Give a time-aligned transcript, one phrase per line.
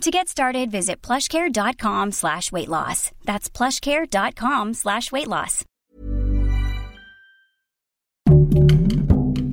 [0.00, 3.10] To get started, visit plushcare.com slash weight loss.
[3.24, 5.64] That's plushcare.com slash weight loss.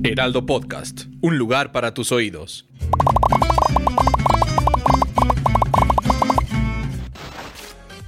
[0.04, 2.66] Heraldo Podcast, un lugar para tus oídos.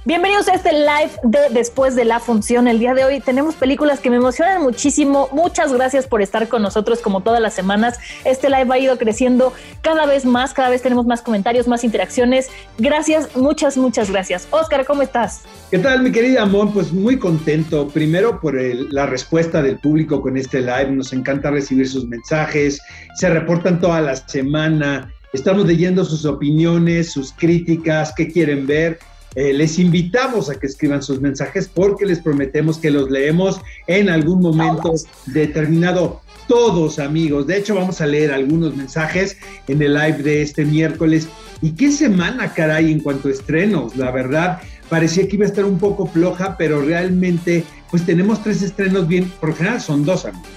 [0.07, 2.67] Bienvenidos a este live de Después de la Función.
[2.67, 5.29] El día de hoy tenemos películas que me emocionan muchísimo.
[5.31, 7.97] Muchas gracias por estar con nosotros como todas las semanas.
[8.23, 12.51] Este live ha ido creciendo cada vez más, cada vez tenemos más comentarios, más interacciones.
[12.77, 14.47] Gracias, muchas, muchas gracias.
[14.51, 15.41] Oscar, ¿cómo estás?
[15.71, 16.71] ¿Qué tal, mi querida Amon?
[16.71, 17.87] Pues muy contento.
[17.87, 20.91] Primero por la respuesta del público con este live.
[20.91, 22.79] Nos encanta recibir sus mensajes.
[23.15, 25.11] Se reportan toda la semana.
[25.33, 28.99] Estamos leyendo sus opiniones, sus críticas, qué quieren ver
[29.35, 34.09] eh, les invitamos a que escriban sus mensajes porque les prometemos que los leemos en
[34.09, 34.93] algún momento
[35.27, 36.21] determinado.
[36.47, 41.27] Todos amigos, de hecho vamos a leer algunos mensajes en el live de este miércoles.
[41.61, 43.95] ¿Y qué semana, caray, en cuanto a estrenos?
[43.95, 48.61] La verdad, parecía que iba a estar un poco floja, pero realmente, pues tenemos tres
[48.61, 50.47] estrenos bien, por lo general son dos amigos,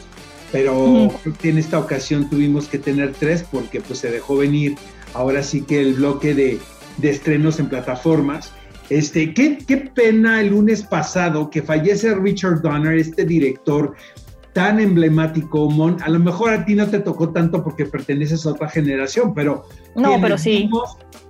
[0.53, 4.77] pero creo que en esta ocasión tuvimos que tener tres porque pues se dejó venir
[5.15, 6.59] ahora sí que el bloque de,
[6.99, 8.53] de estrenos en plataformas.
[8.91, 13.95] Este, qué, qué pena el lunes pasado que fallece Richard Donner, este director
[14.53, 16.03] tan emblemático, Mon.
[16.03, 19.65] A lo mejor a ti no te tocó tanto porque perteneces a otra generación, pero.
[19.95, 20.69] No, pero sí.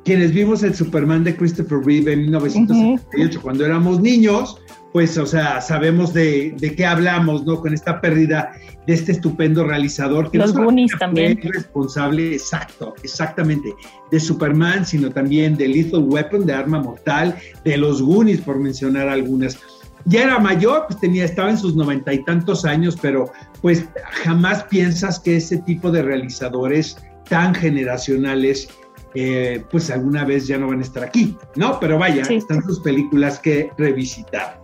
[0.05, 4.59] quienes vimos el Superman de Christopher Reeve en 1978, cuando éramos niños,
[4.99, 7.61] pues, o sea, sabemos de, de, qué hablamos, ¿no?
[7.61, 8.51] Con esta pérdida
[8.85, 10.29] de este estupendo realizador.
[10.29, 11.39] Que Los no Goonies también.
[11.41, 13.73] responsable, exacto, exactamente,
[14.11, 19.09] de Superman, sino también de Lethal Weapon, de Arma Mortal, de los Goonies, por mencionar
[19.09, 19.57] algunas.
[20.05, 23.31] Ya era mayor, pues tenía, estaba en sus noventa y tantos años, pero
[23.63, 23.85] pues
[24.25, 26.97] jamás piensas que ese tipo de realizadores
[27.29, 28.69] tan generacionales
[29.15, 31.79] eh, pues alguna vez ya no van a estar aquí, ¿no?
[31.79, 34.58] Pero vaya, están sus películas que revisitar.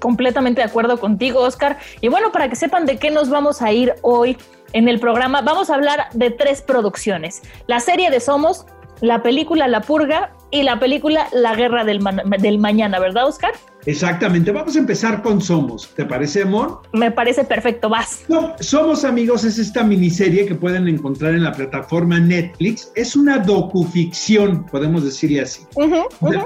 [0.00, 1.78] Completamente de acuerdo contigo, Oscar.
[2.00, 4.36] Y bueno, para que sepan de qué nos vamos a ir hoy
[4.72, 7.42] en el programa, vamos a hablar de tres producciones.
[7.66, 8.66] La serie de Somos,
[9.00, 12.00] la película La Purga y la película La Guerra del,
[12.38, 13.52] del Mañana, ¿verdad, Oscar?
[13.86, 15.88] Exactamente, vamos a empezar con Somos.
[15.94, 16.82] ¿Te parece, amor?
[16.92, 18.24] Me parece perfecto, vas.
[18.58, 22.90] Somos amigos es esta miniserie que pueden encontrar en la plataforma Netflix.
[22.96, 25.62] Es una docuficción, podemos decirle así.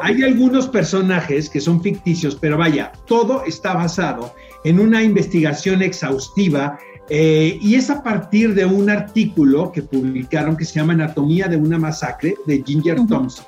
[0.03, 4.35] Hay algunos personajes que son ficticios, pero vaya, todo está basado
[4.65, 6.79] en una investigación exhaustiva
[7.11, 11.57] eh, y es a partir de un artículo que publicaron que se llama Anatomía de
[11.57, 13.45] una masacre de Ginger Thompson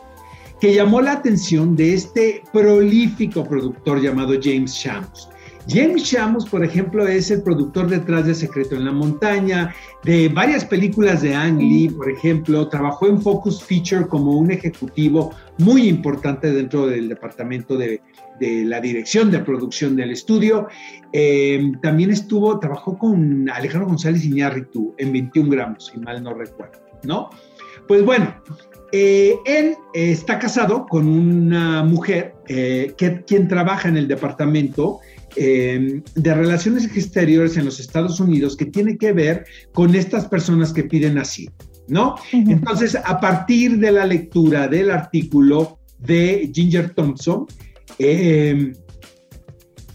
[0.63, 5.29] que llamó la atención de este prolífico productor llamado James Shamos.
[5.69, 9.75] James Shamos, por ejemplo, es el productor detrás de Secreto en la Montaña,
[10.05, 15.33] de varias películas de Ang Lee, por ejemplo, trabajó en Focus Feature como un ejecutivo
[15.59, 18.01] muy importante dentro del departamento de,
[18.41, 20.67] la dirección de producción del estudio.
[21.13, 26.81] Eh, también estuvo, trabajó con Alejandro González Iñárritu en 21 gramos, si mal no recuerdo,
[27.05, 27.31] ¿no?
[27.87, 28.35] Pues bueno,
[28.95, 35.01] eh, él eh, está casado con una mujer eh, que, quien trabaja en el departamento
[35.37, 36.03] de
[36.35, 41.19] relaciones exteriores en los Estados Unidos que tiene que ver con estas personas que piden
[41.19, 41.53] asilo,
[41.89, 42.17] ¿no?
[42.33, 47.47] Entonces, a partir de la lectura del artículo de Ginger Thompson,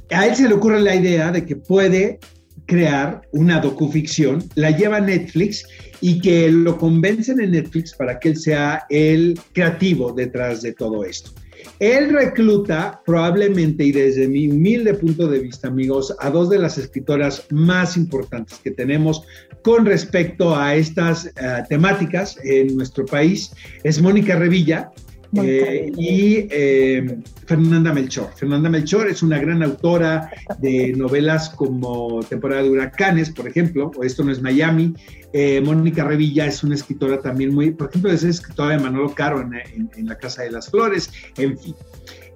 [0.10, 2.20] a él se le ocurre la idea de que puede
[2.66, 5.66] crear una docuficción, la lleva a Netflix
[6.02, 11.06] y que lo convencen en Netflix para que él sea el creativo detrás de todo
[11.06, 11.32] esto.
[11.80, 16.78] Él recluta probablemente y desde mi humilde punto de vista, amigos, a dos de las
[16.78, 19.24] escritoras más importantes que tenemos
[19.62, 21.32] con respecto a estas eh,
[21.70, 23.52] temáticas en nuestro país.
[23.84, 24.92] Es Mónica Revilla,
[25.34, 28.32] eh, y eh, Fernanda Melchor.
[28.36, 34.04] Fernanda Melchor es una gran autora de novelas como Temporada de Huracanes, por ejemplo, o
[34.04, 34.94] Esto no es Miami.
[35.34, 39.42] Eh, Mónica Revilla es una escritora también muy, por ejemplo, es escritora de Manolo Caro
[39.42, 41.76] en, La Casa de las Flores, en fin.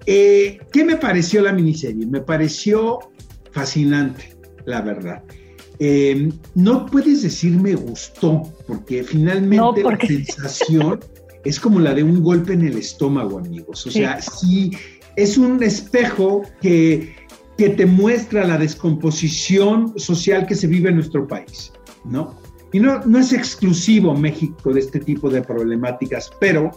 [0.04, 2.06] ¿Qué me pareció la miniserie?
[2.06, 2.98] Me pareció
[3.52, 4.36] fascinante,
[4.66, 5.22] la verdad.
[6.54, 11.00] no puedes decir me gustó, porque finalmente la sensación
[11.44, 13.86] es como la de un golpe en el estómago, amigos.
[13.86, 14.72] O sea, sí,
[15.16, 17.14] es un espejo que,
[17.58, 21.72] que te muestra la descomposición social que se vive en nuestro país,
[22.04, 22.36] ¿no?
[22.72, 26.70] Y no, no es exclusivo México de este tipo de problemáticas, pero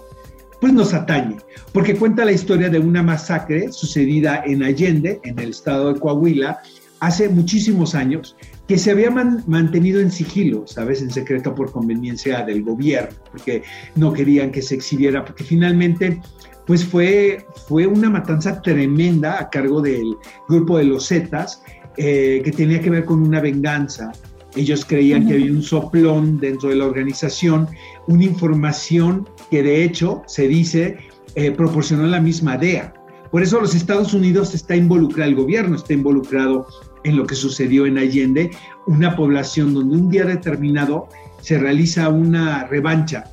[0.59, 1.37] pues nos atañe,
[1.73, 6.61] porque cuenta la historia de una masacre sucedida en Allende, en el estado de Coahuila,
[6.99, 8.35] hace muchísimos años,
[8.67, 11.01] que se había mantenido en sigilo, ¿sabes?
[11.01, 13.63] En secreto por conveniencia del gobierno, porque
[13.95, 16.19] no querían que se exhibiera, porque finalmente,
[16.65, 20.17] pues fue, fue una matanza tremenda a cargo del
[20.49, 21.61] grupo de los Zetas,
[21.97, 24.11] eh, que tenía que ver con una venganza.
[24.55, 27.67] Ellos creían que había un soplón dentro de la organización,
[28.07, 30.97] una información que de hecho se dice
[31.35, 32.93] eh, proporcionó la misma DEA.
[33.31, 36.67] Por eso los Estados Unidos está involucrado, el gobierno está involucrado
[37.05, 38.51] en lo que sucedió en Allende,
[38.87, 41.07] una población donde un día determinado
[41.39, 43.25] se realiza una revancha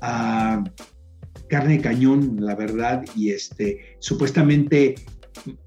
[0.00, 0.64] a
[1.48, 4.96] carne de cañón, la verdad, y este, supuestamente,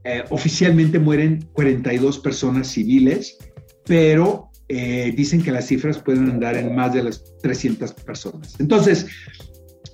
[0.04, 3.38] eh, oficialmente mueren 42 personas civiles,
[3.86, 8.56] pero eh, dicen que las cifras pueden andar en más de las 300 personas.
[8.60, 9.08] Entonces,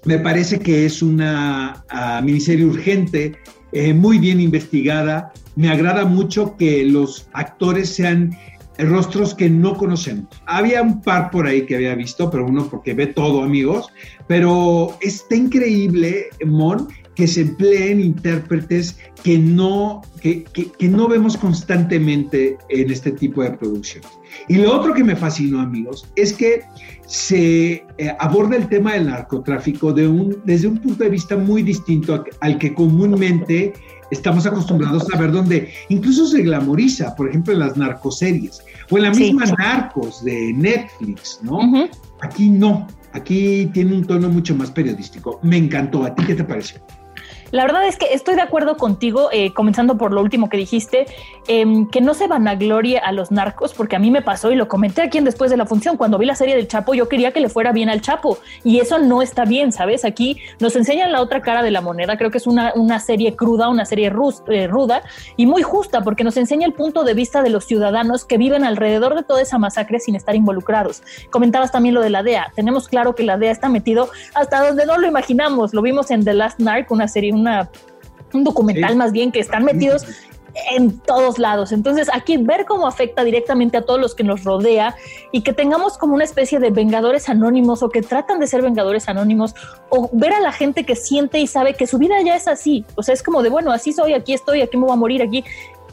[0.06, 3.34] me parece que es una uh, miniserie urgente,
[3.72, 8.38] eh, muy bien investigada, me agrada mucho que los actores sean
[8.78, 10.28] rostros que no conocemos.
[10.46, 13.90] Había un par por ahí que había visto, pero uno porque ve todo, amigos.
[14.28, 16.88] Pero está increíble, Mon,
[17.20, 23.52] que se empleen intérpretes que no, que, que, no vemos constantemente en este tipo de
[23.52, 24.10] producciones.
[24.48, 26.62] Y lo otro que me fascinó, amigos, es que
[27.06, 31.62] se eh, aborda el tema del narcotráfico de un, desde un punto de vista muy
[31.62, 33.74] distinto al que comúnmente
[34.12, 39.04] estamos acostumbrados a ver donde incluso se glamoriza, por ejemplo, en las narcoseries o en
[39.04, 41.60] la misma Narcos de Netflix, ¿no?
[42.22, 45.42] Aquí no, aquí tiene un tono mucho más periodístico.
[45.44, 46.06] Me encantó.
[46.06, 46.80] ¿A ti qué te pareció?
[47.52, 51.08] La verdad es que estoy de acuerdo contigo, eh, comenzando por lo último que dijiste,
[51.48, 54.68] em, que no se vanaglorie a los narcos, porque a mí me pasó y lo
[54.68, 55.98] comenté aquí en después de la función.
[55.98, 58.80] Cuando vi la serie del Chapo, yo quería que le fuera bien al Chapo y
[58.80, 60.06] eso no está bien, ¿sabes?
[60.06, 62.18] Aquí nos enseñan la otra cara de la moneda.
[62.18, 65.04] Creo que es una, una serie cruda, una serie eh, ruda
[65.36, 68.64] y muy justa, porque nos enseña el punto de vista de los ciudadanos que viven
[68.64, 71.02] alrededor de toda esa masacre sin estar involucrados.
[71.32, 72.52] Comentabas también lo de la DEA.
[72.56, 75.74] Tenemos claro que la DEA está metido hasta donde no lo imaginamos.
[75.74, 77.32] Lo vimos en The Last Narc, una serie
[78.34, 80.06] un documental más bien que están metidos
[80.72, 81.72] en todos lados.
[81.72, 84.96] Entonces, aquí ver cómo afecta directamente a todos los que nos rodea
[85.32, 89.08] y que tengamos como una especie de vengadores anónimos o que tratan de ser vengadores
[89.10, 89.56] anónimos
[89.90, 92.86] o ver a la gente que siente y sabe que su vida ya es así.
[92.96, 95.22] O sea, es como de, bueno, así soy, aquí estoy, aquí me voy a morir,
[95.22, 95.44] aquí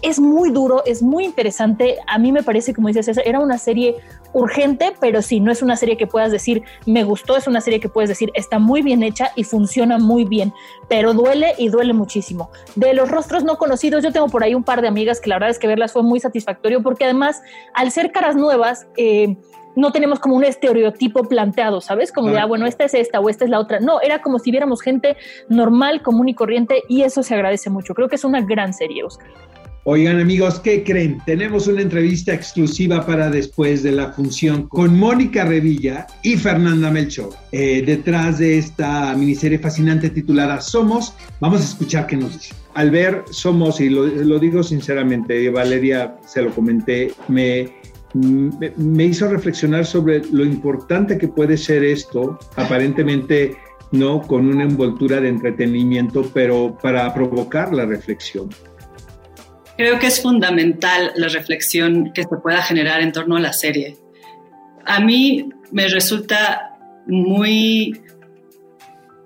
[0.02, 1.99] es muy duro, es muy interesante.
[2.06, 3.96] A mí me parece, como dices, era una serie
[4.36, 7.80] urgente, pero sí, no es una serie que puedas decir, me gustó, es una serie
[7.80, 10.52] que puedes decir, está muy bien hecha y funciona muy bien,
[10.90, 12.50] pero duele y duele muchísimo.
[12.74, 15.36] De los rostros no conocidos, yo tengo por ahí un par de amigas que la
[15.36, 17.40] verdad es que verlas fue muy satisfactorio, porque además,
[17.72, 19.38] al ser caras nuevas, eh,
[19.74, 22.12] no tenemos como un estereotipo planteado, ¿sabes?
[22.12, 23.80] Como de, ah, bueno, esta es esta o esta es la otra.
[23.80, 25.16] No, era como si viéramos gente
[25.48, 27.94] normal, común y corriente, y eso se agradece mucho.
[27.94, 29.28] Creo que es una gran serie, Oscar.
[29.88, 31.22] Oigan amigos, ¿qué creen?
[31.26, 37.30] Tenemos una entrevista exclusiva para después de la función con Mónica Revilla y Fernanda Melchor.
[37.52, 42.52] Eh, detrás de esta miniserie fascinante titulada Somos, vamos a escuchar qué nos dice.
[42.74, 47.72] Al ver Somos, y lo, digo sinceramente, Valeria se lo comenté, me,
[48.12, 53.56] me hizo reflexionar sobre lo importante que puede ser esto, aparentemente
[53.92, 58.49] no con una envoltura de entretenimiento, pero para provocar la reflexión.
[59.76, 63.97] Creo que es fundamental la reflexión que se pueda generar en torno a la serie.
[64.85, 68.00] A mí me resulta muy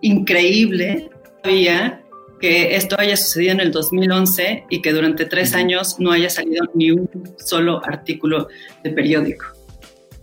[0.01, 1.11] increíble
[1.43, 2.03] todavía
[2.41, 6.65] que esto haya sucedido en el 2011 y que durante tres años no haya salido
[6.75, 8.49] ni un solo artículo
[8.83, 9.45] de periódico.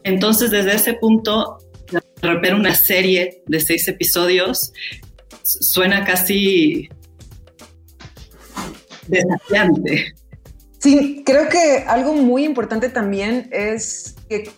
[0.04, 1.60] Entonces, desde ese punto,
[2.22, 4.74] romper una serie de seis episodios
[5.44, 6.90] suena casi
[9.08, 10.17] desafiante.
[10.80, 14.50] Sí, creo que algo muy importante también es que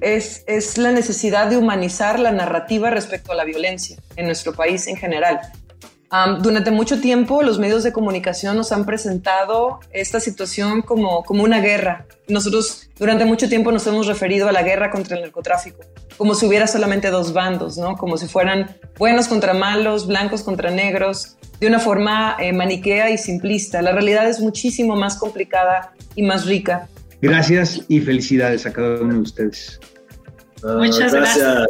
[0.00, 4.86] es, es, la necesidad de humanizar la narrativa respecto a la violencia en nuestro país
[4.88, 5.40] en general
[6.40, 11.60] durante mucho tiempo los medios de comunicación nos han presentado esta situación como, como una
[11.60, 12.06] guerra.
[12.28, 15.80] Nosotros durante mucho tiempo nos hemos referido a la guerra contra el narcotráfico,
[16.16, 17.96] como si hubiera solamente dos bandos, ¿no?
[17.96, 23.18] como si fueran buenos contra malos, blancos contra negros, de una forma eh, maniquea y
[23.18, 23.82] simplista.
[23.82, 26.88] La realidad es muchísimo más complicada y más rica.
[27.20, 29.80] Gracias y felicidades a cada uno de ustedes.
[30.62, 31.68] Muchas gracias.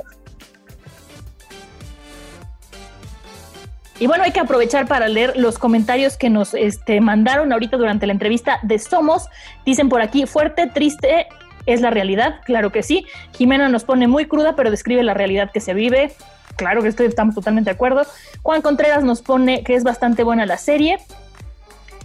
[4.00, 8.06] Y bueno, hay que aprovechar para leer los comentarios que nos este, mandaron ahorita durante
[8.06, 9.26] la entrevista de Somos.
[9.66, 11.26] Dicen por aquí, fuerte, triste,
[11.66, 13.06] es la realidad, claro que sí.
[13.36, 16.12] Jimena nos pone muy cruda, pero describe la realidad que se vive.
[16.56, 18.02] Claro que estoy, estamos totalmente de acuerdo.
[18.42, 20.98] Juan Contreras nos pone que es bastante buena la serie.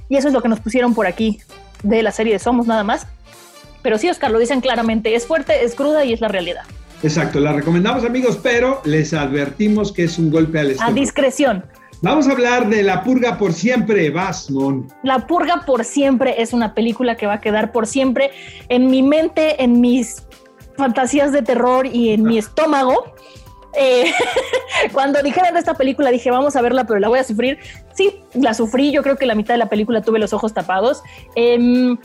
[0.09, 1.41] Y eso es lo que nos pusieron por aquí
[1.83, 3.07] de la serie de Somos, nada más.
[3.83, 6.63] Pero sí, Oscar, lo dicen claramente, es fuerte, es cruda y es la realidad.
[7.03, 10.91] Exacto, la recomendamos amigos, pero les advertimos que es un golpe al estómago.
[10.91, 11.65] A discreción.
[12.03, 14.49] Vamos a hablar de La Purga por siempre, Vas,
[15.03, 18.31] La Purga por siempre es una película que va a quedar por siempre
[18.67, 20.27] en mi mente, en mis
[20.75, 23.05] fantasías de terror y en mi estómago.
[23.79, 24.11] Eh,
[24.91, 27.59] cuando dijeron esta película dije, vamos a verla, pero la voy a sufrir.
[27.93, 28.91] Sí, la sufrí.
[28.91, 31.03] Yo creo que la mitad de la película tuve los ojos tapados.
[31.37, 31.95] Eh,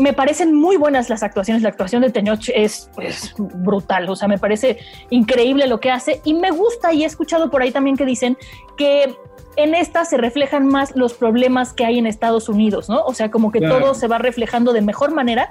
[0.00, 1.62] me parecen muy buenas las actuaciones.
[1.62, 2.90] La actuación de Tenoch es,
[3.38, 4.78] brutal, o sea, me parece
[5.10, 8.36] increíble lo que hace y me gusta y he escuchado por ahí también que dicen
[8.76, 9.14] que
[9.62, 13.04] en esta se reflejan más los problemas que hay en Estados Unidos, ¿no?
[13.04, 15.50] O sea, como que todo se va reflejando de mejor manera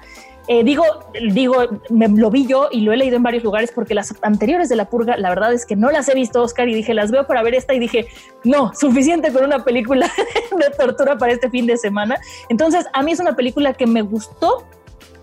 [0.51, 0.83] eh, digo,
[1.31, 1.57] digo,
[1.91, 4.75] me, lo vi yo y lo he leído en varios lugares porque las anteriores de
[4.75, 7.27] La Purga, la verdad es que no las he visto, Oscar, y dije, las veo
[7.27, 8.07] para ver esta y dije,
[8.43, 10.11] no, suficiente con una película
[10.57, 12.17] de tortura para este fin de semana.
[12.49, 14.65] Entonces, a mí es una película que me gustó,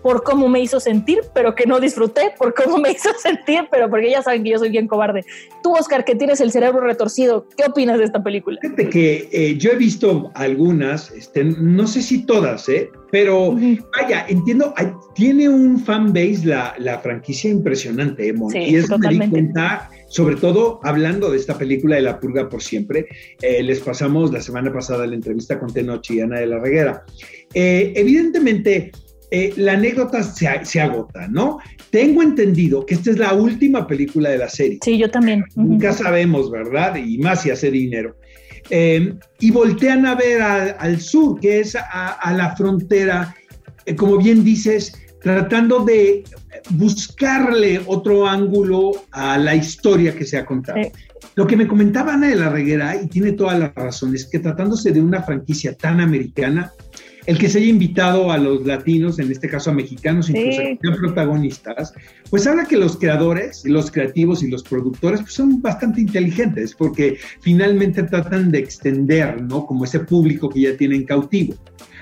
[0.01, 3.89] por cómo me hizo sentir, pero que no disfruté por cómo me hizo sentir, pero
[3.89, 5.25] porque ya saben que yo soy bien cobarde.
[5.63, 8.59] Tú, Oscar, que tienes el cerebro retorcido, ¿qué opinas de esta película?
[8.61, 12.89] Fíjate que eh, yo he visto algunas, este, no sé si todas, ¿eh?
[13.11, 13.55] pero
[13.95, 14.73] vaya, entiendo,
[15.15, 20.37] tiene un fan base la, la franquicia impresionante, ¿eh, y es me di cuenta sobre
[20.37, 23.07] todo hablando de esta película de La Purga por Siempre,
[23.41, 27.03] eh, les pasamos la semana pasada la entrevista con Tenoch y Ana de la Reguera.
[27.53, 28.91] Evidentemente,
[29.29, 31.59] eh, la anécdota se, agota, ¿no?
[31.89, 34.79] Tengo entendido que esta es la última película de la serie.
[34.83, 35.43] Sí, yo también.
[35.55, 36.95] Nunca sabemos, ¿verdad?
[36.95, 38.15] Y más si hace dinero.
[38.69, 43.35] Em, y voltean a ver al sur, que es a, la frontera,
[43.85, 46.23] eh, como bien dices, tratando de
[46.71, 50.79] buscarle otro ángulo a la historia que se ha contado.
[51.35, 54.39] Lo que me comentaba Ana de la Reguera, y tiene toda la razón, es que
[54.39, 56.71] tratándose de una franquicia tan americana,
[57.27, 60.95] el que se haya invitado a los latinos, en este caso a mexicanos, incluso a
[60.95, 61.93] protagonistas,
[62.29, 67.17] pues habla que los creadores, los creativos y los productores pues son bastante inteligentes porque
[67.41, 69.65] finalmente tratan de extender, ¿no?
[69.65, 71.53] Como ese público que ya tienen cautivo.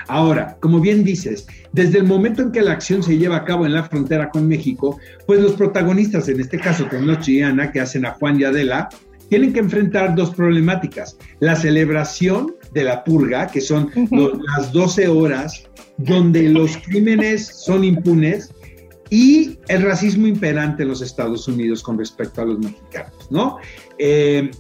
[0.08, 3.66] Ahora, como bien dices, desde el momento en que la acción se lleva a cabo
[3.66, 7.82] en la frontera con México, pues los protagonistas, en este caso Tenoch y Ana, que
[7.82, 8.90] hacen a Juan y Adela,
[9.30, 11.18] tienen que enfrentar dos problemáticas.
[11.40, 15.64] La celebración de la purga, que son las 12 horas
[15.98, 18.54] donde los crímenes son impunes
[19.10, 23.58] y el racismo imperante en los Estados Unidos con respecto a los mexicanos, ¿no?
[23.98, 24.52] Eh,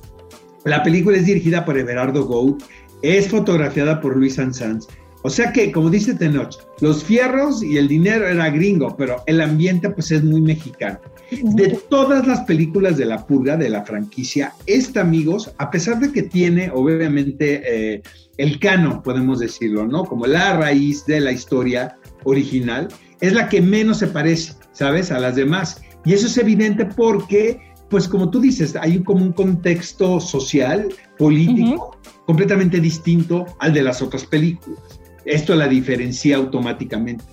[0.63, 2.63] la película es dirigida por Everardo Gould,
[3.01, 4.87] es fotografiada por Luis Sanz.
[5.23, 9.41] O sea que, como dice Tenoch, los fierros y el dinero era gringo, pero el
[9.41, 10.99] ambiente pues es muy mexicano.
[11.31, 16.11] De todas las películas de la purga, de la franquicia, esta, amigos, a pesar de
[16.11, 18.01] que tiene obviamente eh,
[18.37, 20.05] el canon, podemos decirlo, ¿no?
[20.05, 22.89] Como la raíz de la historia original,
[23.21, 25.11] es la que menos se parece, ¿sabes?
[25.11, 25.81] A las demás.
[26.05, 31.97] Y eso es evidente porque, pues como tú dices, hay como un contexto social, político,
[32.25, 34.79] completamente distinto al de las otras películas.
[35.25, 37.23] Esto la diferencia automáticamente.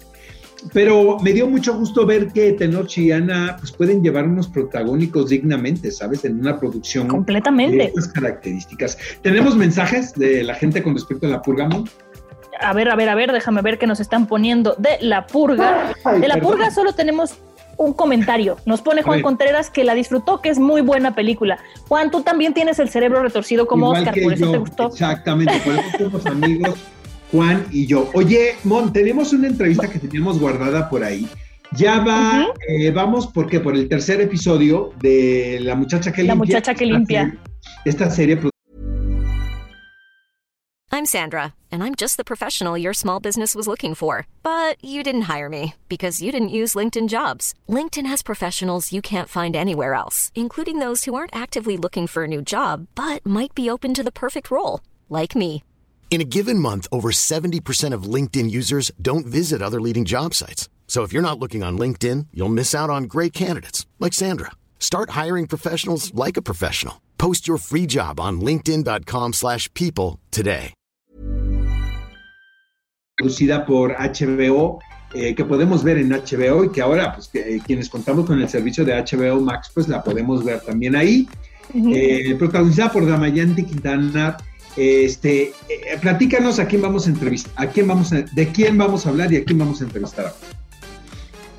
[0.73, 5.31] Pero me dio mucho gusto ver que Tenoch y Ana pues, pueden llevar unos protagónicos
[5.31, 6.25] dignamente, ¿sabes?
[6.25, 7.09] En una producción.
[7.09, 7.77] Completamente.
[7.77, 8.99] De estas características.
[9.23, 11.69] ¿Tenemos mensajes de la gente con respecto a la purga,
[12.61, 15.95] A ver, a ver, a ver, déjame ver qué nos están poniendo de la purga.
[16.21, 17.37] de la purga solo tenemos
[17.77, 18.57] un comentario.
[18.67, 21.59] Nos pone Juan Contreras que la disfrutó, que es muy buena película.
[21.89, 24.87] Juan, tú también tienes el cerebro retorcido como Oscar, por eso te gustó.
[24.89, 26.79] Exactamente, por eso somos amigos.
[27.33, 28.11] Juan y yo.
[28.13, 31.27] Oye, Mon, tenemos una entrevista que teníamos guardada por ahí.
[31.75, 36.35] Ya va, eh, vamos, porque por el tercer episodio de La muchacha que limpia.
[36.35, 37.39] La muchacha que limpia.
[37.87, 38.39] Esta serie.
[40.95, 44.27] I'm Sandra, and I'm just the professional your small business was looking for.
[44.43, 47.55] But you didn't hire me because you didn't use LinkedIn jobs.
[47.67, 52.25] LinkedIn has professionals you can't find anywhere else, including those who aren't actively looking for
[52.25, 55.63] a new job, but might be open to the perfect role, like me.
[56.13, 60.69] In a given month, over 70% of LinkedIn users don't visit other leading job sites.
[60.87, 64.51] So if you're not looking on LinkedIn, you'll miss out on great candidates like Sandra.
[64.79, 67.01] Start hiring professionals like a professional.
[67.17, 70.75] Post your free job on linkedin.com/people today.
[73.19, 74.81] Producida por HBO
[75.15, 78.39] eh, que podemos ver en HBO y que ahora pues que, eh, quienes contamos con
[78.39, 81.27] el servicio de HBO Max pues la podemos ver también ahí.
[81.73, 81.97] Uh -huh.
[81.97, 84.37] eh, protagonizada por Damayanti Quintana
[84.77, 89.05] Este, eh, platícanos a quién vamos a entrevistar, a quién vamos a, de quién vamos
[89.05, 90.33] a hablar y a quién vamos a entrevistar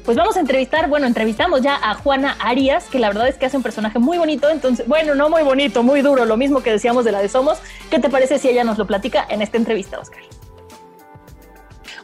[0.04, 3.46] Pues vamos a entrevistar, bueno, entrevistamos ya a Juana Arias, que la verdad es que
[3.46, 6.72] hace un personaje muy bonito, entonces, bueno, no muy bonito, muy duro, lo mismo que
[6.72, 7.60] decíamos de la de Somos.
[7.92, 10.22] ¿Qué te parece si ella nos lo platica en esta entrevista, Oscar?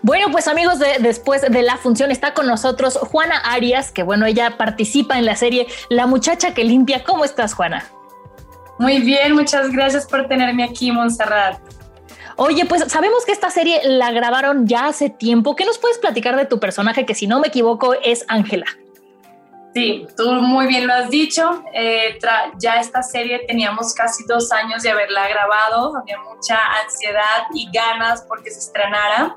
[0.01, 4.28] Bueno, pues amigos, de, después de la función está con nosotros Juana Arias, que bueno,
[4.28, 7.04] ella participa en la serie La muchacha que limpia.
[7.04, 7.86] ¿Cómo estás, Juana?
[8.80, 11.60] Muy bien, muchas gracias por tenerme aquí, Montserrat.
[12.38, 15.58] Oye, pues sabemos que esta serie la grabaron ya hace tiempo.
[15.58, 18.66] ¿Qué nos puedes platicar de tu personaje, que si no me equivoco es Ángela?
[19.76, 21.64] Sí, tú muy bien lo has dicho.
[21.74, 22.18] Eh,
[22.58, 25.98] ya esta serie teníamos casi dos años de haberla grabado.
[25.98, 29.36] Había mucha ansiedad y ganas porque se estrenara.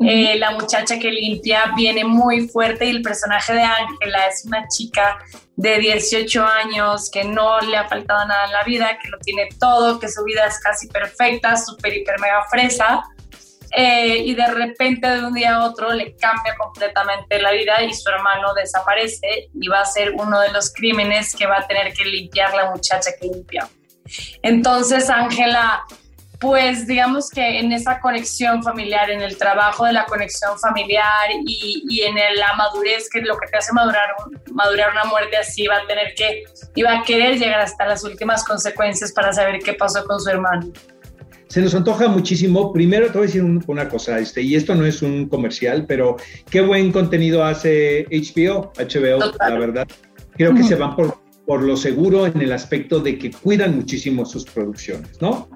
[0.00, 4.68] Eh, la muchacha que limpia viene muy fuerte y el personaje de Ángela es una
[4.68, 5.18] chica
[5.56, 9.48] de 18 años que no le ha faltado nada en la vida, que lo tiene
[9.58, 13.02] todo, que su vida es casi perfecta, súper, hiper, mega fresa.
[13.76, 17.92] Eh, y de repente de un día a otro le cambia completamente la vida y
[17.92, 21.92] su hermano desaparece y va a ser uno de los crímenes que va a tener
[21.92, 23.68] que limpiar la muchacha que limpia.
[24.42, 25.84] Entonces Ángela
[26.38, 32.00] pues digamos que en esa conexión familiar, en el trabajo de la conexión familiar y,
[32.02, 34.10] en la madurez, que lo que te hace madurar,
[34.52, 36.44] madurar una muerte así, va a tener que,
[36.76, 40.72] iba a querer llegar hasta las últimas consecuencias para saber qué pasó con su hermano.
[41.48, 42.72] Se nos antoja muchísimo.
[42.72, 46.16] Primero te voy a decir una cosa, este, y esto no es un comercial, pero
[46.50, 49.88] qué buen contenido hace HBO, HBO, la verdad.
[50.36, 54.24] Creo que se van por, por lo seguro en el aspecto de que cuidan muchísimo
[54.24, 55.48] sus producciones, ¿no?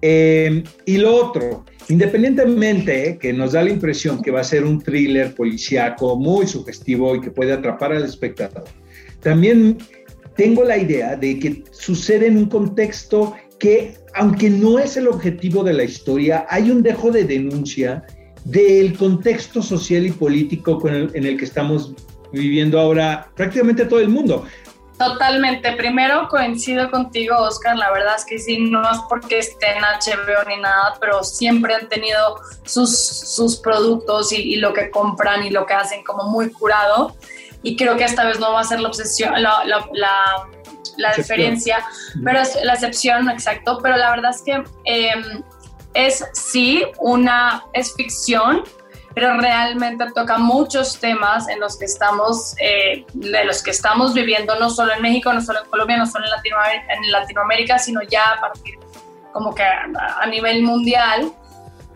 [0.00, 4.80] Eh, y lo otro, independientemente que nos da la impresión que va a ser un
[4.80, 8.64] thriller policíaco muy sugestivo y que puede atrapar al espectador,
[9.20, 9.78] también
[10.36, 15.64] tengo la idea de que sucede en un contexto que, aunque no es el objetivo
[15.64, 18.04] de la historia, hay un dejo de denuncia
[18.44, 21.92] del contexto social y político en el que estamos
[22.32, 24.44] viviendo ahora prácticamente todo el mundo.
[24.98, 25.72] Totalmente.
[25.72, 27.76] Primero coincido contigo, Oscar.
[27.76, 31.74] La verdad es que sí, no es porque esté en HBO ni nada, pero siempre
[31.74, 36.50] han tenido sus, sus productos y, lo que compran y lo que hacen como muy
[36.50, 37.14] curado.
[37.62, 41.84] Y creo que esta vez no va a ser la obsesión, la, la, diferencia,
[42.24, 43.78] pero es la excepción, exacto.
[43.80, 45.42] Pero la verdad es que em,
[45.94, 48.64] es sí una, es ficción,
[49.14, 54.58] pero realmente toca muchos temas en los que estamos, eh, de los que estamos viviendo,
[54.58, 58.00] no solo en México, no solo en Colombia, no solo en Latinoamérica, en Latinoamérica sino
[58.02, 58.78] ya a partir
[59.32, 61.32] como que a, nivel mundial.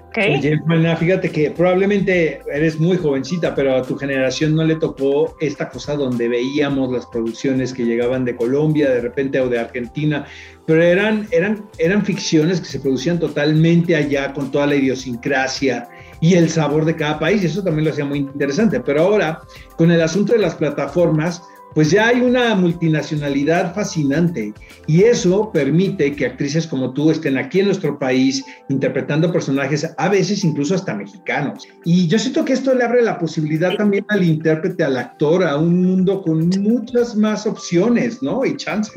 [0.08, 0.36] Okay.
[0.36, 5.70] Oye, fíjate que probablemente eres muy jovencita, pero a tu generación no le tocó esta
[5.70, 10.26] cosa donde veíamos las producciones que llegaban de Colombia, de repente, o de Argentina,
[10.66, 15.88] pero eran, eran, eran ficciones que se producían totalmente allá con toda la idiosincrasia
[16.22, 18.80] y el sabor de cada país, y eso también lo hacía muy interesante.
[18.80, 19.42] Pero ahora,
[19.76, 21.42] con el asunto de las plataformas,
[21.74, 24.52] pues ya hay una multinacionalidad fascinante
[24.86, 30.08] y eso permite que actrices como tú estén aquí en nuestro país interpretando personajes a
[30.08, 31.66] veces incluso hasta mexicanos.
[31.84, 35.56] Y yo siento que esto le abre la posibilidad también al intérprete, al actor, a
[35.56, 38.44] un mundo con muchas más opciones, ¿no?
[38.44, 38.94] Y chances.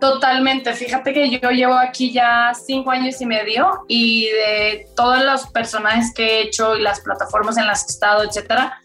[0.00, 5.46] Totalmente, fíjate que yo llevo aquí ya cinco años y medio y de todos los
[5.48, 8.80] personajes que he hecho y las plataformas en las que he estado, etcétera,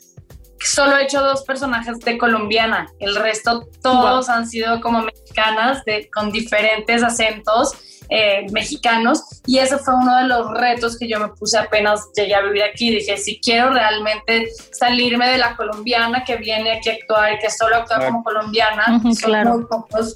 [0.60, 6.10] solo he hecho dos personajes de colombiana, el resto todos han sido como mexicanas de,
[6.14, 7.72] con diferentes acentos
[8.10, 9.24] eh, mexicanos.
[9.48, 12.64] Y ese fue uno de los retos que yo me puse apenas llegué a vivir
[12.64, 12.92] aquí.
[12.92, 17.50] Dije, si quiero realmente salirme de la colombiana que viene aquí a actuar y que
[17.50, 20.16] solo actúa como colombiana, son muy pocos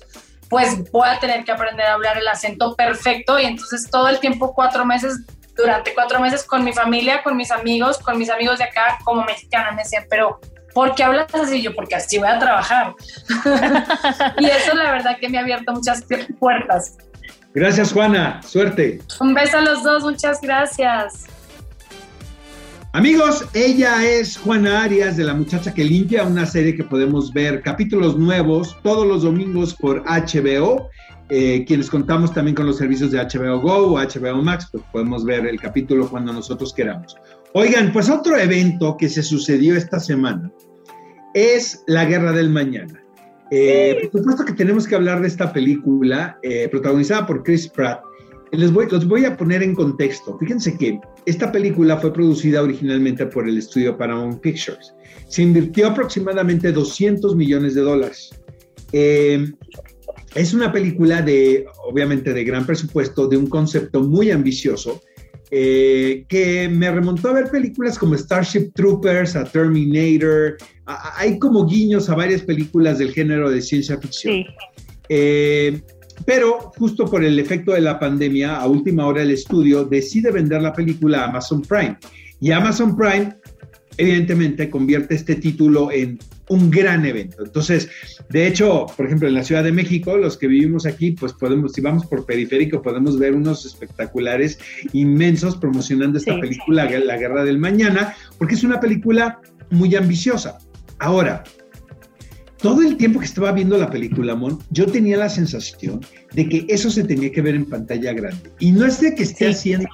[0.50, 4.20] pues voy a tener que aprender a hablar el acento perfecto y entonces todo el
[4.20, 5.22] tiempo, cuatro meses,
[5.56, 9.24] durante cuatro meses con mi familia, con mis amigos, con mis amigos de acá como
[9.24, 10.40] mexicana, me decían, pero
[10.74, 11.62] ¿por qué hablas así?
[11.62, 12.96] Yo, porque así voy a trabajar.
[14.40, 16.04] y eso la verdad que me ha abierto muchas
[16.40, 16.98] puertas.
[17.54, 18.42] Gracias, Juana.
[18.44, 19.02] Suerte.
[19.20, 20.04] Un beso a los dos.
[20.04, 21.26] Muchas gracias.
[22.94, 27.62] Amigos, ella es Juana Arias de La Muchacha que Limpia, una serie que podemos ver
[27.62, 30.90] capítulos nuevos todos los domingos por HBO.
[31.30, 35.24] Eh, quienes contamos también con los servicios de HBO Go o HBO Max, pues podemos
[35.24, 37.16] ver el capítulo cuando nosotros queramos.
[37.54, 40.52] Oigan, pues otro evento que se sucedió esta semana
[41.36, 43.04] es La Guerra del Mañana.
[43.52, 48.02] Eh, por supuesto que tenemos que hablar de esta película eh, protagonizada por Chris Pratt
[48.52, 50.38] les voy, los voy a poner en contexto.
[50.38, 54.94] Fíjense que esta película fue producida originalmente por el estudio Paramount Pictures.
[55.28, 58.30] Se invirtió aproximadamente 200 millones de dólares.
[58.92, 59.52] Eh,
[60.36, 65.02] es una película de, obviamente, de gran presupuesto, de un concepto muy ambicioso,
[65.52, 72.10] eh, que me remontó a ver películas como Starship Troopers, a Terminator, hay como guiños
[72.10, 74.46] a varias películas del género de ciencia ficción.
[75.08, 75.82] Eh,
[76.26, 80.62] pero justo por el efecto de la pandemia, a última hora el estudio decide vender
[80.62, 81.98] la película a Amazon Prime.
[82.40, 83.36] Y Amazon Prime,
[83.98, 87.44] evidentemente, convierte este título en un gran evento.
[87.44, 87.90] Entonces,
[88.30, 91.74] de hecho, por ejemplo, en la Ciudad de México, los que vivimos aquí, pues podemos,
[91.74, 94.60] si vamos por periférico, podemos ver unos espectaculares
[94.94, 100.58] inmensos promocionando esta película, La Guerra del Mañana, porque es una película muy ambiciosa.
[100.98, 101.44] Ahora,
[102.62, 106.02] todo el tiempo que estaba viendo la película, Mon, yo tenía la sensación
[106.34, 108.52] de que eso se tenía que ver en pantalla grande.
[108.60, 109.90] Y no es de que esté haciendo,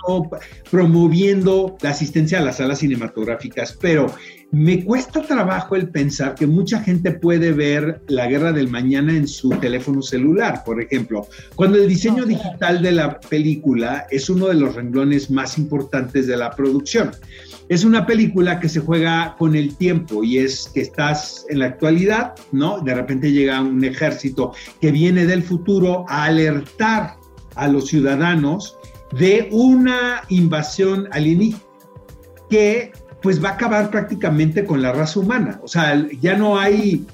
[0.71, 4.07] promoviendo la asistencia a las salas cinematográficas, pero
[4.55, 9.27] me cuesta trabajo el pensar que mucha gente puede ver la guerra del mañana en
[9.27, 14.53] su teléfono celular, por ejemplo, cuando el diseño digital de la película es uno de
[14.53, 17.11] los renglones más importantes de la producción.
[17.67, 21.65] Es una película que se juega con el tiempo y es que estás en la
[21.65, 22.79] actualidad, ¿no?
[22.79, 27.17] De repente llega un ejército que viene del futuro a alertar
[27.55, 28.77] a los ciudadanos
[29.19, 31.61] de una invasión alienígena
[32.49, 32.93] que
[33.25, 35.59] pues va a acabar prácticamente con la raza humana.
[35.63, 37.07] O sea, ya no hay,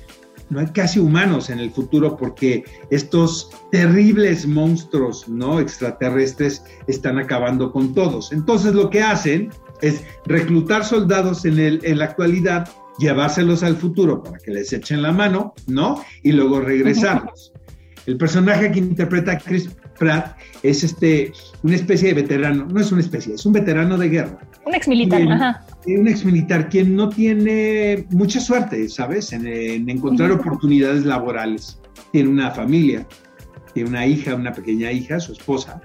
[0.50, 5.62] no hay casi humanos en el futuro porque estos terribles monstruos, ¿no?
[5.62, 8.34] Extraterrestres están acabando con todos.
[8.34, 12.68] Entonces lo que hacen es reclutar soldados en, el, en la actualidad,
[13.00, 16.04] llevárselos al futuro para que les echen la mano, ¿no?
[16.24, 17.54] Y luego regresarlos.
[18.06, 21.32] El personaje que interpreta Chris Pratt es este,
[21.64, 24.51] una especie de veterano, no es una especie, es un veterano de guerra.
[24.66, 25.66] Un ex militar, ajá.
[25.88, 29.34] Un ex militar quien no tiene mucha suerte, ¿sabes?
[29.34, 29.48] En,
[29.90, 31.80] encontrar oportunidades laborales.
[32.12, 33.08] Tiene una familia,
[33.74, 35.82] tiene una hija, una pequeña hija, su esposa,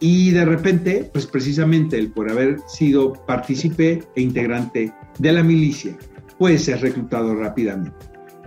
[0.00, 5.96] y de repente, pues precisamente el por haber sido partícipe e integrante de la milicia,
[6.38, 7.96] puede ser reclutado rápidamente.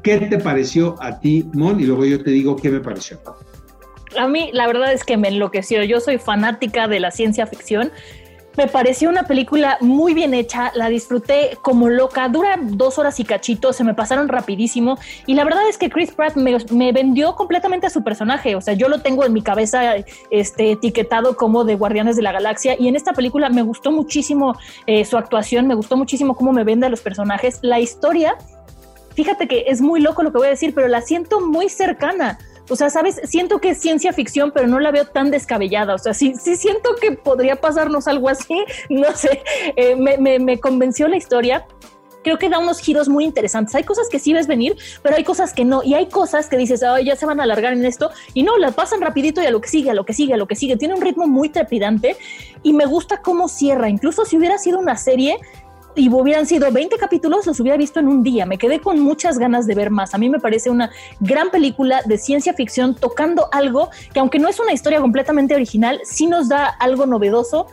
[0.01, 1.79] ¿Qué te pareció a ti, Mon?
[1.79, 3.19] Y luego yo te digo qué me pareció.
[4.17, 5.83] A mí la verdad es que me enloqueció.
[5.83, 7.91] Yo soy fanática de la ciencia ficción
[8.57, 13.23] me pareció una película muy bien hecha, la disfruté como loca, dura dos horas y
[13.23, 17.87] cachito, se me pasaron rapidísimo y la verdad es que Chris Pratt me, vendió completamente
[17.87, 19.95] a su personaje, o sea, yo lo tengo en mi cabeza
[20.29, 24.57] este, etiquetado como de Guardianes de la Galaxia y en esta película me gustó muchísimo
[24.85, 28.35] eh, su actuación, me gustó muchísimo cómo me vende a los personajes, la historia,
[29.15, 32.37] fíjate que es muy loco lo que voy a decir, pero la siento muy cercana.
[32.71, 35.93] O sea, sabes, siento que es ciencia ficción, pero no la veo tan descabellada.
[35.93, 38.63] O sea, sí, sí siento que podría pasarnos algo así.
[38.89, 39.43] No sé,
[39.75, 41.65] eh, me, convenció la historia
[42.23, 43.73] creo que da unos giros muy interesantes.
[43.73, 45.81] Hay cosas que sí ves venir, pero hay cosas que no.
[45.83, 48.11] Y hay cosas que dices, ay, ya se van a alargar en esto.
[48.35, 50.37] Y no, las pasan rapidito y a lo que sigue, a lo que sigue, a
[50.37, 50.77] lo que sigue.
[50.77, 52.15] Tiene un ritmo muy trepidante
[52.61, 53.89] y me gusta cómo cierra.
[53.89, 55.39] Incluso si hubiera sido una serie,
[55.95, 58.45] y hubieran sido 20 capítulos, los hubiera visto en un día.
[58.45, 60.13] Me quedé con muchas ganas de ver más.
[60.13, 64.47] A mí me parece una gran película de ciencia ficción tocando algo que aunque no
[64.47, 67.67] es una historia completamente original, sí nos da algo novedoso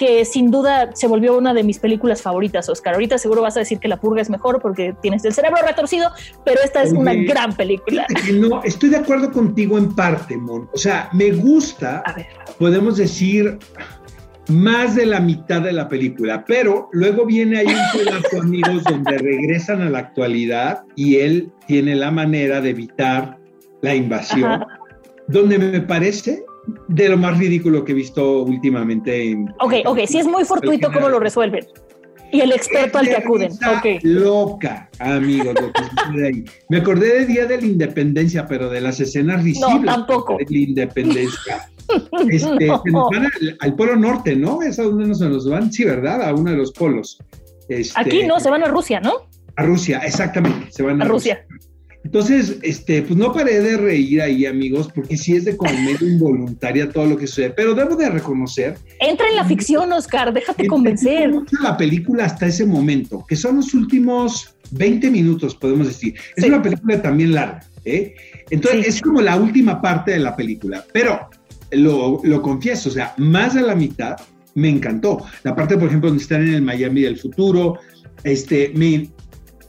[0.00, 2.94] que sin duda se volvió una de mis películas favoritas, Oscar.
[2.94, 6.10] Ahorita seguro vas a decir que La Purga es mejor porque tienes el cerebro retorcido,
[6.42, 8.06] pero esta es una gran película.
[8.32, 10.70] No, estoy de acuerdo contigo en parte, Mon.
[10.72, 12.02] O sea, me gusta,
[12.58, 13.58] podemos decir,
[14.48, 19.18] más de la mitad de la película, pero luego viene ahí un pedazo, amigos, donde
[19.18, 23.38] regresan a la actualidad y él tiene la manera de evitar
[23.82, 24.64] la invasión,
[25.28, 26.44] donde me parece
[26.88, 29.30] de lo más ridículo que he visto últimamente.
[29.30, 31.66] En, ok, ok, sí es muy fortuito cómo lo resuelven.
[32.32, 33.50] Y el experto al que acuden.
[33.78, 33.98] Okay.
[34.02, 36.44] Loca, amigos, lo que ahí.
[36.68, 39.80] Me acordé del Día de la Independencia, pero de las escenas risibles.
[39.80, 40.36] No, tampoco.
[40.38, 41.70] De la Independencia.
[42.28, 44.62] Este, nos van al, Polo Norte, ¿no?
[44.62, 45.72] ¿Es a donde se nos van?
[45.72, 46.22] Sí, ¿verdad?
[46.22, 47.18] A uno de los polos.
[47.68, 49.28] Este, Aquí no, se van a Rusia, ¿no?
[49.56, 51.44] A Rusia, exactamente, se van a, Rusia.
[52.02, 56.08] Entonces, este, pues no paré de reír ahí, amigos, porque sí es de como medio
[56.08, 58.78] involuntaria todo lo que sucede, pero debo de reconocer.
[59.00, 61.30] Entra en la ficción, Oscar, déjate convencer.
[61.62, 66.14] La película hasta ese momento, que son los últimos 20 minutos, podemos decir.
[66.36, 68.14] Es una película también larga, ¿eh?
[68.48, 71.28] Entonces, es como la última parte de la película, pero
[71.72, 74.16] lo, lo confieso, o sea, más de la mitad
[74.54, 75.24] me encantó.
[75.42, 77.78] La parte, por ejemplo, donde están en el Miami del futuro,
[78.24, 79.10] este, me,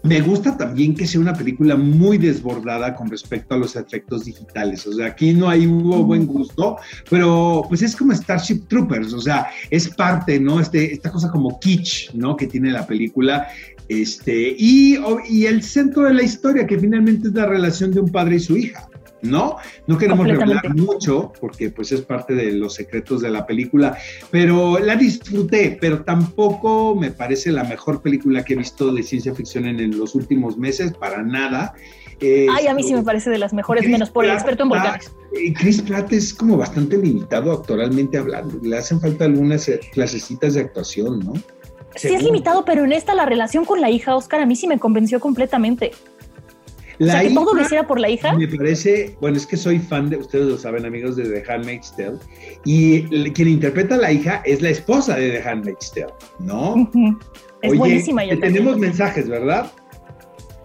[0.03, 4.85] me gusta también que sea una película muy desbordada con respecto a los efectos digitales.
[4.87, 6.77] O sea, aquí no hay hubo buen gusto,
[7.09, 10.59] pero pues es como Starship Troopers, o sea, es parte, ¿no?
[10.59, 12.35] Este, esta cosa como kitsch, ¿no?
[12.35, 13.47] Que tiene la película.
[13.91, 18.09] Este, y, y el centro de la historia, que finalmente es la relación de un
[18.09, 18.87] padre y su hija.
[19.21, 19.57] ¿no?
[19.85, 23.97] No queremos revelar mucho porque pues es parte de los secretos de la película,
[24.31, 29.35] pero la disfruté, pero tampoco me parece la mejor película que he visto de ciencia
[29.35, 31.73] ficción en, los últimos meses, para nada.
[32.21, 35.11] Ay, a mí sí me parece de las mejores, menos por el experto en volcanes.
[35.59, 40.61] Chris Pratt es como bastante limitado actualmente hablando, le hacen falta algunas eh, clasecitas de
[40.61, 41.33] actuación, ¿no?
[41.95, 44.67] Sí es limitado, pero en esta la relación con la hija, Oscar, a mí sí
[44.67, 45.91] me convenció completamente.
[46.97, 48.33] La o sea, que todo lo hiciera por la hija.
[48.33, 51.95] Me parece, bueno, es que soy fan de, ustedes lo saben, amigos de The Handmaid's
[51.95, 52.17] Tale,
[52.63, 56.89] y quien interpreta a la hija es la esposa de The Handmaid's Tale, ¿no?
[57.63, 58.23] Es buenísima.
[58.23, 59.71] Ya tenemos mensajes, ¿verdad?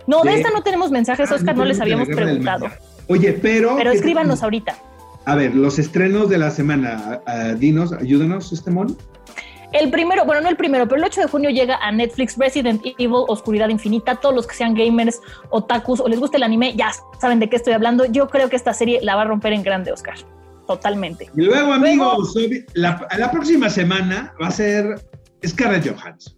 [0.06, 2.66] No, de, esta no tenemos mensajes, ah, Oscar, no, les habíamos preguntado.
[3.08, 3.76] Oye, pero...
[3.76, 4.76] Pero escríbanos ahorita.
[5.24, 7.22] A ver, los estrenos de la semana,
[7.58, 8.94] dinos, ayúdanos, este mono.
[9.72, 12.82] El primero, bueno, no el primero, pero el 8 de junio llega a Netflix Resident
[12.84, 14.16] Evil Oscuridad Infinita.
[14.16, 17.56] Todos los que sean gamers, otakus o les guste el anime, ya saben de qué
[17.56, 18.04] estoy hablando.
[18.06, 20.16] Yo creo que esta serie la va a romper en grande, Oscar.
[20.66, 21.30] Totalmente.
[21.36, 22.34] Y luego, amigos,
[22.74, 25.00] la, la próxima semana va a ser
[25.46, 26.34] Scarlett Johansson.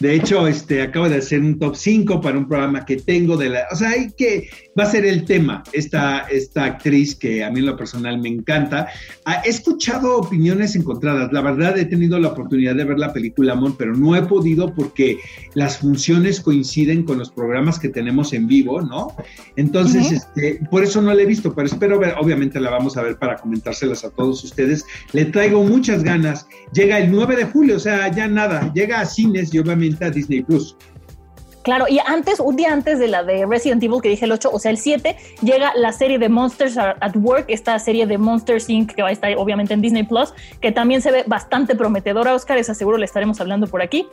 [0.00, 3.50] De hecho, este, acabo de hacer un top 5 para un programa que tengo de
[3.50, 3.66] la...
[3.70, 4.48] O sea, hay que...
[4.78, 8.28] Va a ser el tema, esta, esta actriz que a mí en lo personal me
[8.28, 8.88] encanta.
[9.24, 11.32] Ah, he escuchado opiniones encontradas.
[11.32, 14.74] La verdad, he tenido la oportunidad de ver la película Amor, pero no he podido
[14.74, 15.18] porque
[15.54, 19.14] las funciones coinciden con los programas que tenemos en vivo, ¿no?
[19.54, 23.02] Entonces, este, por eso no la he visto, pero espero ver, obviamente la vamos a
[23.02, 24.84] ver para comentárselas a todos ustedes.
[25.12, 26.46] Le traigo muchas ganas.
[26.72, 30.10] Llega el 9 de julio, o sea, ya nada, llega a cines y obviamente a
[30.10, 30.76] Disney Plus.
[31.64, 34.50] Claro, y antes, un día antes de la de Resident Evil, que dije el 8,
[34.52, 38.68] o sea, el 7, llega la serie de Monsters at Work, esta serie de Monsters
[38.68, 42.34] Inc., que va a estar obviamente en Disney Plus, que también se ve bastante prometedora,
[42.34, 44.06] Oscar, esa seguro le estaremos hablando por aquí.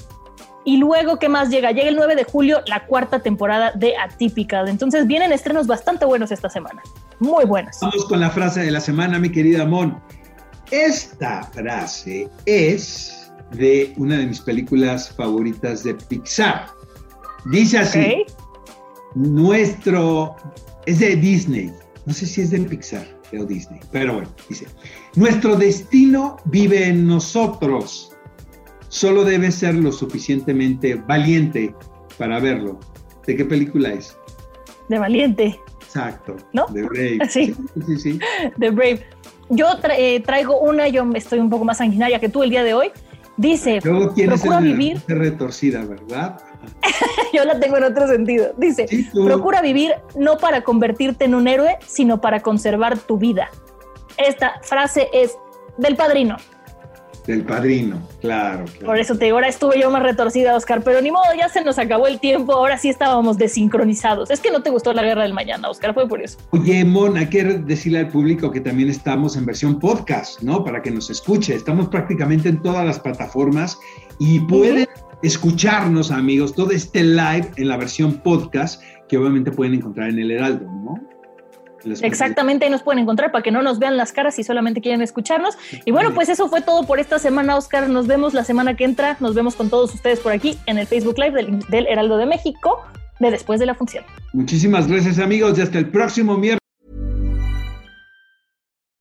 [0.64, 1.72] Y luego, ¿qué más llega?
[1.72, 4.70] Llega el 9 de julio, la cuarta temporada de Atypical.
[4.70, 6.82] Entonces vienen estrenos bastante buenos esta semana.
[7.20, 7.78] Muy buenos.
[7.82, 10.00] Vamos con la frase de la semana, mi querida Mon.
[10.70, 16.68] Esta frase es de una de mis películas favoritas de Pixar.
[17.46, 18.26] Dice así,
[19.16, 20.36] nuestro,
[20.86, 21.72] es de Disney,
[22.06, 24.68] no sé si es de Pixar o Disney, pero bueno, dice,
[25.16, 28.12] nuestro destino vive en nosotros,
[28.90, 31.74] solo debe ser lo suficientemente valiente
[32.18, 32.80] para verlo.
[33.26, 34.18] ¿De qué película es?
[34.90, 35.60] De Valiente.
[35.82, 36.36] Exacto.
[36.54, 36.68] ¿No?
[36.68, 37.20] De Brave.
[37.30, 37.56] Sí,
[37.88, 38.20] sí, sí.
[38.58, 39.06] De Brave.
[39.50, 42.74] Yo eh, traigo una, yo estoy un poco más sanguinaria que tú el día de
[42.74, 42.92] hoy.
[43.38, 45.02] Dice, procura vivir.
[45.08, 46.42] retorcida, ¿verdad?
[47.34, 48.54] Yo la tengo en otro sentido.
[48.58, 53.50] Dice, procura vivir no para convertirte en un héroe, sino para conservar tu vida.
[54.18, 55.38] Esta frase es
[55.78, 56.38] del padrino.
[57.28, 61.12] Del padrino, claro, Por eso te digo, ahora estuve yo más retorcida, Oscar, pero ni
[61.12, 64.32] modo, ya se nos acabó el tiempo, ahora sí estábamos desincronizados.
[64.32, 66.40] Es que no te gustó la guerra del mañana, Oscar, fue por eso.
[66.50, 70.64] Oye, Mona, quiero decirle al público que también estamos en versión podcast, ¿no?
[70.64, 71.54] Para que nos escuche.
[71.54, 73.80] Estamos prácticamente en todas las plataformas
[74.18, 74.88] y pueden
[75.24, 80.32] escucharnos, amigos, todo este live en la versión podcast que obviamente pueden encontrar en el
[80.32, 80.96] Heraldo, ¿no?
[82.02, 85.02] Exactamente, ahí nos pueden encontrar para que no nos vean las caras y solamente quieren
[85.02, 85.58] escucharnos.
[85.86, 87.90] Y bueno, pues eso fue todo por esta semana, Oscar.
[87.90, 89.18] Nos vemos la semana que entra.
[89.20, 92.82] Nos vemos con todos ustedes por aquí en el Facebook Live del, Heraldo de México
[93.20, 94.04] de después de la función.
[94.34, 96.61] Muchísimas gracias, amigos, y hasta el próximo miércoles.